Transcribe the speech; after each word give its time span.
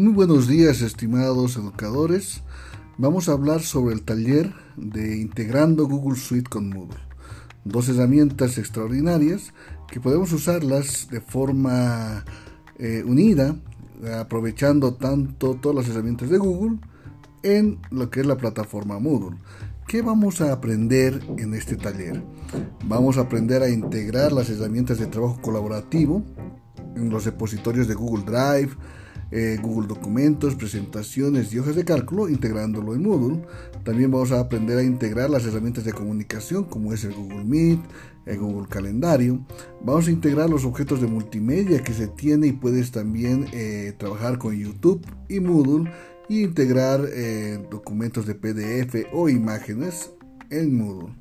Muy 0.00 0.14
buenos 0.14 0.48
días 0.48 0.80
estimados 0.80 1.56
educadores. 1.56 2.40
Vamos 2.96 3.28
a 3.28 3.32
hablar 3.32 3.60
sobre 3.60 3.94
el 3.94 4.00
taller 4.00 4.50
de 4.78 5.18
integrando 5.18 5.86
Google 5.86 6.18
Suite 6.18 6.48
con 6.48 6.70
Moodle. 6.70 6.96
Dos 7.66 7.86
herramientas 7.90 8.56
extraordinarias 8.56 9.52
que 9.92 10.00
podemos 10.00 10.32
usarlas 10.32 11.08
de 11.10 11.20
forma 11.20 12.24
eh, 12.78 13.04
unida, 13.06 13.56
aprovechando 14.18 14.94
tanto 14.94 15.56
todas 15.56 15.86
las 15.86 15.94
herramientas 15.94 16.30
de 16.30 16.38
Google 16.38 16.78
en 17.42 17.78
lo 17.90 18.08
que 18.08 18.20
es 18.20 18.26
la 18.26 18.38
plataforma 18.38 18.98
Moodle. 18.98 19.36
¿Qué 19.86 20.00
vamos 20.00 20.40
a 20.40 20.50
aprender 20.50 21.20
en 21.36 21.52
este 21.52 21.76
taller? 21.76 22.22
Vamos 22.86 23.18
a 23.18 23.22
aprender 23.22 23.62
a 23.62 23.68
integrar 23.68 24.32
las 24.32 24.48
herramientas 24.48 24.98
de 24.98 25.08
trabajo 25.08 25.42
colaborativo 25.42 26.24
en 26.96 27.10
los 27.10 27.26
repositorios 27.26 27.86
de 27.86 27.94
Google 27.94 28.24
Drive, 28.24 28.70
eh, 29.30 29.58
Google 29.62 29.88
Documentos, 29.88 30.54
presentaciones 30.54 31.52
y 31.52 31.58
hojas 31.58 31.76
de 31.76 31.84
cálculo, 31.84 32.28
integrándolo 32.28 32.94
en 32.94 33.02
Moodle. 33.02 33.42
También 33.84 34.10
vamos 34.10 34.32
a 34.32 34.40
aprender 34.40 34.78
a 34.78 34.82
integrar 34.82 35.30
las 35.30 35.44
herramientas 35.46 35.84
de 35.84 35.92
comunicación 35.92 36.64
como 36.64 36.92
es 36.92 37.04
el 37.04 37.14
Google 37.14 37.44
Meet, 37.44 37.80
el 38.26 38.38
Google 38.38 38.68
Calendario. 38.68 39.44
Vamos 39.82 40.08
a 40.08 40.10
integrar 40.10 40.50
los 40.50 40.64
objetos 40.64 41.00
de 41.00 41.06
multimedia 41.06 41.82
que 41.82 41.92
se 41.92 42.08
tiene 42.08 42.48
y 42.48 42.52
puedes 42.52 42.90
también 42.90 43.46
eh, 43.52 43.94
trabajar 43.98 44.38
con 44.38 44.56
YouTube 44.56 45.06
y 45.28 45.40
Moodle 45.40 45.90
y 46.28 46.42
integrar 46.42 47.00
eh, 47.12 47.64
documentos 47.70 48.26
de 48.26 48.34
PDF 48.34 49.06
o 49.12 49.28
imágenes 49.28 50.10
en 50.50 50.76
Moodle. 50.76 51.14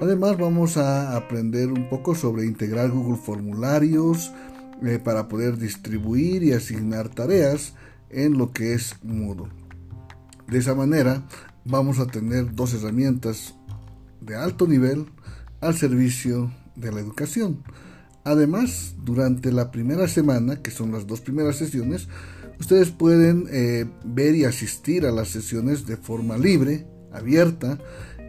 Además 0.00 0.36
vamos 0.36 0.76
a 0.76 1.16
aprender 1.16 1.68
un 1.68 1.88
poco 1.88 2.14
sobre 2.14 2.44
integrar 2.44 2.90
Google 2.90 3.16
Formularios, 3.16 4.30
eh, 4.84 4.98
para 4.98 5.28
poder 5.28 5.58
distribuir 5.58 6.42
y 6.42 6.52
asignar 6.52 7.08
tareas 7.08 7.74
en 8.10 8.38
lo 8.38 8.52
que 8.52 8.74
es 8.74 8.96
Moodle. 9.02 9.50
De 10.48 10.58
esa 10.58 10.74
manera 10.74 11.26
vamos 11.64 11.98
a 11.98 12.06
tener 12.06 12.54
dos 12.54 12.74
herramientas 12.74 13.54
de 14.20 14.36
alto 14.36 14.66
nivel 14.66 15.06
al 15.60 15.74
servicio 15.74 16.52
de 16.76 16.92
la 16.92 17.00
educación. 17.00 17.62
Además, 18.24 18.94
durante 19.04 19.52
la 19.52 19.70
primera 19.70 20.08
semana, 20.08 20.62
que 20.62 20.70
son 20.70 20.92
las 20.92 21.06
dos 21.06 21.20
primeras 21.20 21.56
sesiones, 21.56 22.08
ustedes 22.58 22.90
pueden 22.90 23.46
eh, 23.50 23.86
ver 24.04 24.34
y 24.34 24.44
asistir 24.44 25.06
a 25.06 25.12
las 25.12 25.28
sesiones 25.28 25.86
de 25.86 25.96
forma 25.96 26.36
libre, 26.36 26.86
abierta, 27.12 27.78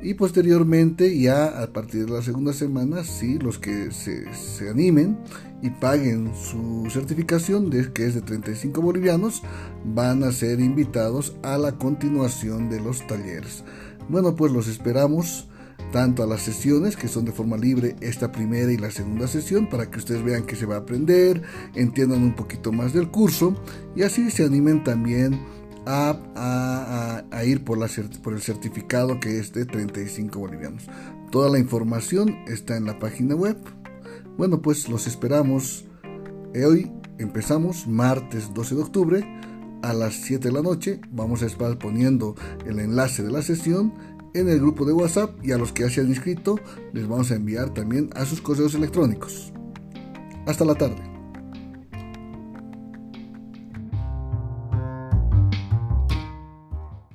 y 0.02 0.14
posteriormente 0.14 1.20
ya 1.20 1.62
a 1.62 1.67
partir 1.67 2.06
de 2.06 2.12
la 2.14 2.22
segunda 2.22 2.53
semana, 2.53 3.03
sí, 3.03 3.40
los 3.40 3.58
que 3.58 3.92
se, 3.92 4.31
se 4.34 4.70
animen 4.70 5.17
y 5.62 5.70
paguen 5.70 6.31
su 6.36 6.88
certificación, 6.90 7.70
de, 7.70 7.92
que 7.92 8.06
es 8.06 8.14
de 8.14 8.22
35 8.22 8.81
bolivianos, 8.81 9.42
van 9.86 10.23
a 10.23 10.31
ser 10.31 10.59
invitados 10.59 11.36
a 11.44 11.58
la 11.58 11.73
continuación 11.73 12.70
de 12.70 12.80
los 12.80 13.06
talleres. 13.08 13.64
Bueno, 14.09 14.36
pues 14.36 14.52
los 14.52 14.68
esperamos 14.68 15.48
tanto 15.92 16.23
a 16.23 16.28
las 16.28 16.42
sesiones 16.42 16.95
que 16.98 17.08
son 17.08 17.25
de 17.25 17.31
forma 17.31 17.58
libre, 17.58 17.95
esta 18.02 18.31
primera 18.31 18.72
y 18.72 18.78
la 18.78 18.92
segunda 18.92 19.28
sesión, 19.28 19.70
para 19.70 19.90
que 19.90 20.00
ustedes 20.00 20.23
vean 20.23 20.45
que 20.45 20.56
se 20.56 20.66
va 20.66 20.75
a 20.75 20.80
aprender, 20.80 21.42
entiendan 21.75 22.23
un 22.23 22.36
poquito 22.36 22.72
más 22.72 22.94
del 22.94 23.09
curso 23.09 23.56
y 23.95 24.03
así 24.03 24.30
se 24.30 24.45
animen 24.45 24.84
también 24.84 25.40
a, 25.88 27.43
ir 27.45 27.63
por, 27.63 27.80
por 28.21 28.33
el 28.33 28.41
certificado 28.41 29.19
que 29.19 29.39
es 29.39 29.53
de 29.53 29.66
35 29.66 30.39
bolivianos. 30.39 30.83
Toda 31.31 31.49
la 31.49 31.59
información 31.59 32.38
está 32.47 32.77
en 32.77 32.85
la 32.85 32.99
página 32.99 33.35
web. 33.35 33.57
Bueno, 34.38 34.61
pues 34.61 34.89
los 34.89 35.07
esperamos. 35.07 35.85
Eh, 36.53 36.66
hoy 36.66 36.91
empezamos 37.17 37.88
martes 37.88 38.53
12 38.53 38.75
de 38.75 38.81
octubre 38.81 39.39
a 39.81 39.94
las 39.94 40.13
7 40.16 40.47
de 40.47 40.53
la 40.53 40.61
noche. 40.61 41.02
Vamos 41.11 41.44
a 41.44 41.47
estar 41.47 41.77
poniendo 41.77 42.35
el 42.66 42.79
enlace 42.79 43.23
de 43.23 43.31
la 43.31 43.41
sesión 43.41 43.94
en 44.33 44.50
el 44.50 44.59
grupo 44.59 44.85
de 44.85 44.94
WhatsApp 44.94 45.31
y 45.44 45.51
a 45.51 45.57
los 45.57 45.72
que 45.72 45.83
ya 45.83 45.89
se 45.89 46.01
han 46.01 46.07
inscrito 46.07 46.59
les 46.94 47.07
vamos 47.07 47.31
a 47.31 47.35
enviar 47.35 47.73
también 47.73 48.09
a 48.16 48.25
sus 48.25 48.41
correos 48.41 48.75
electrónicos. 48.75 49.51
Hasta 50.45 50.66
la 50.66 50.75
tarde. 50.75 51.16